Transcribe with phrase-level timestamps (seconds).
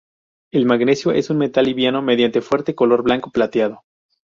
[0.51, 3.83] El magnesio es un metal liviano, medianamente fuerte, color blanco plateado.